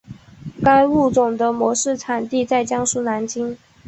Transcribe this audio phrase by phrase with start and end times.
[0.63, 3.55] 该物种的模式产地在江苏南京。